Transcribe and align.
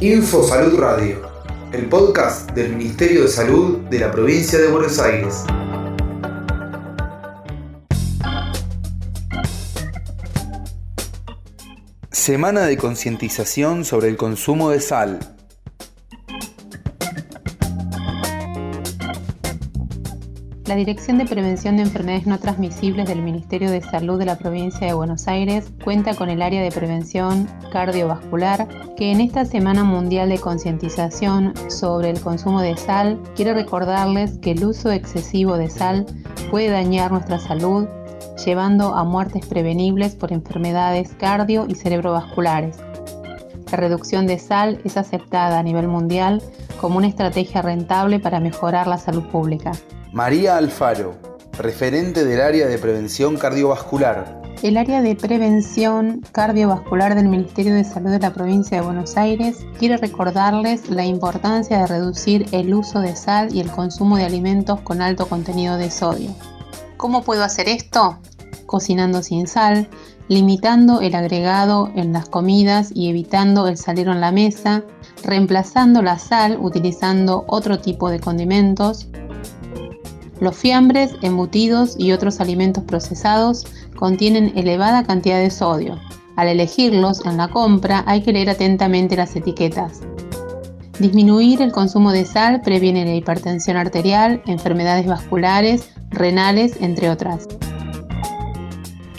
Info 0.00 0.46
Salud 0.46 0.78
Radio, 0.78 1.22
el 1.72 1.86
podcast 1.88 2.50
del 2.50 2.76
Ministerio 2.76 3.22
de 3.22 3.28
Salud 3.28 3.78
de 3.88 3.98
la 3.98 4.12
provincia 4.12 4.58
de 4.58 4.68
Buenos 4.68 4.98
Aires. 4.98 5.44
Semana 12.10 12.66
de 12.66 12.76
concientización 12.76 13.86
sobre 13.86 14.08
el 14.08 14.18
consumo 14.18 14.70
de 14.70 14.80
sal. 14.80 15.18
La 20.70 20.76
Dirección 20.76 21.18
de 21.18 21.24
Prevención 21.24 21.76
de 21.76 21.82
Enfermedades 21.82 22.28
No 22.28 22.38
Transmisibles 22.38 23.08
del 23.08 23.22
Ministerio 23.22 23.72
de 23.72 23.80
Salud 23.80 24.20
de 24.20 24.24
la 24.24 24.38
provincia 24.38 24.86
de 24.86 24.92
Buenos 24.92 25.26
Aires 25.26 25.72
cuenta 25.82 26.14
con 26.14 26.30
el 26.30 26.42
área 26.42 26.62
de 26.62 26.70
prevención 26.70 27.48
cardiovascular 27.72 28.68
que 28.96 29.10
en 29.10 29.20
esta 29.20 29.44
Semana 29.44 29.82
Mundial 29.82 30.28
de 30.28 30.38
Concientización 30.38 31.54
sobre 31.68 32.10
el 32.10 32.20
consumo 32.20 32.60
de 32.60 32.76
sal 32.76 33.20
quiere 33.34 33.52
recordarles 33.52 34.38
que 34.38 34.52
el 34.52 34.64
uso 34.64 34.92
excesivo 34.92 35.56
de 35.56 35.70
sal 35.70 36.06
puede 36.52 36.68
dañar 36.68 37.10
nuestra 37.10 37.40
salud 37.40 37.88
llevando 38.46 38.94
a 38.94 39.02
muertes 39.02 39.44
prevenibles 39.46 40.14
por 40.14 40.32
enfermedades 40.32 41.10
cardio 41.18 41.66
y 41.68 41.74
cerebrovasculares. 41.74 42.76
La 43.70 43.76
reducción 43.76 44.26
de 44.26 44.38
sal 44.38 44.80
es 44.84 44.96
aceptada 44.96 45.58
a 45.58 45.62
nivel 45.62 45.86
mundial 45.86 46.42
como 46.80 46.98
una 46.98 47.06
estrategia 47.06 47.62
rentable 47.62 48.18
para 48.18 48.40
mejorar 48.40 48.86
la 48.86 48.98
salud 48.98 49.24
pública. 49.24 49.72
María 50.12 50.56
Alfaro, 50.56 51.14
referente 51.56 52.24
del 52.24 52.40
área 52.40 52.66
de 52.66 52.78
prevención 52.78 53.36
cardiovascular. 53.36 54.40
El 54.62 54.76
área 54.76 55.00
de 55.00 55.14
prevención 55.14 56.20
cardiovascular 56.32 57.14
del 57.14 57.28
Ministerio 57.28 57.74
de 57.74 57.84
Salud 57.84 58.10
de 58.10 58.18
la 58.18 58.34
provincia 58.34 58.78
de 58.78 58.84
Buenos 58.84 59.16
Aires 59.16 59.64
quiere 59.78 59.96
recordarles 59.96 60.90
la 60.90 61.04
importancia 61.04 61.78
de 61.78 61.86
reducir 61.86 62.46
el 62.52 62.74
uso 62.74 63.00
de 63.00 63.14
sal 63.14 63.54
y 63.54 63.60
el 63.60 63.70
consumo 63.70 64.16
de 64.16 64.24
alimentos 64.24 64.80
con 64.80 65.00
alto 65.00 65.26
contenido 65.28 65.76
de 65.76 65.90
sodio. 65.90 66.34
¿Cómo 66.96 67.22
puedo 67.22 67.44
hacer 67.44 67.68
esto? 67.68 68.18
Cocinando 68.70 69.24
sin 69.24 69.48
sal, 69.48 69.88
limitando 70.28 71.00
el 71.00 71.16
agregado 71.16 71.90
en 71.96 72.12
las 72.12 72.28
comidas 72.28 72.92
y 72.94 73.08
evitando 73.08 73.66
el 73.66 73.76
salero 73.76 74.12
en 74.12 74.20
la 74.20 74.30
mesa, 74.30 74.84
reemplazando 75.24 76.02
la 76.02 76.20
sal 76.20 76.56
utilizando 76.60 77.44
otro 77.48 77.80
tipo 77.80 78.10
de 78.10 78.20
condimentos, 78.20 79.08
los 80.38 80.56
fiambres, 80.56 81.16
embutidos 81.20 81.96
y 81.98 82.12
otros 82.12 82.40
alimentos 82.40 82.84
procesados 82.84 83.66
contienen 83.96 84.52
elevada 84.56 85.02
cantidad 85.02 85.40
de 85.40 85.50
sodio. 85.50 85.98
Al 86.36 86.46
elegirlos 86.46 87.26
en 87.26 87.38
la 87.38 87.48
compra 87.48 88.04
hay 88.06 88.22
que 88.22 88.32
leer 88.32 88.50
atentamente 88.50 89.16
las 89.16 89.34
etiquetas. 89.34 90.02
Disminuir 91.00 91.60
el 91.60 91.72
consumo 91.72 92.12
de 92.12 92.24
sal 92.24 92.60
previene 92.60 93.04
la 93.04 93.16
hipertensión 93.16 93.76
arterial, 93.76 94.42
enfermedades 94.46 95.08
vasculares, 95.08 95.90
renales, 96.10 96.76
entre 96.80 97.10
otras. 97.10 97.48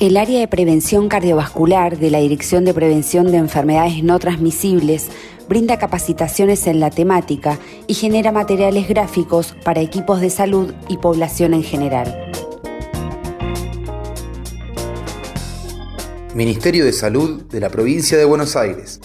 El 0.00 0.16
área 0.16 0.40
de 0.40 0.48
prevención 0.48 1.10
cardiovascular 1.10 1.98
de 1.98 2.08
la 2.08 2.20
Dirección 2.20 2.64
de 2.64 2.72
Prevención 2.72 3.30
de 3.30 3.36
Enfermedades 3.36 4.02
No 4.02 4.18
Transmisibles 4.18 5.08
brinda 5.46 5.78
capacitaciones 5.78 6.66
en 6.66 6.80
la 6.80 6.88
temática 6.88 7.58
y 7.86 7.92
genera 7.92 8.32
materiales 8.32 8.88
gráficos 8.88 9.54
para 9.62 9.82
equipos 9.82 10.22
de 10.22 10.30
salud 10.30 10.72
y 10.88 10.96
población 10.96 11.52
en 11.52 11.62
general. 11.62 12.32
Ministerio 16.34 16.86
de 16.86 16.94
Salud 16.94 17.42
de 17.42 17.60
la 17.60 17.68
Provincia 17.68 18.16
de 18.16 18.24
Buenos 18.24 18.56
Aires. 18.56 19.02